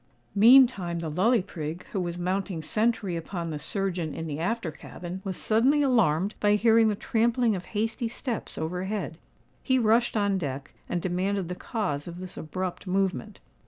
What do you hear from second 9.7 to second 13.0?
rushed on deck, and demanded the cause of this abrupt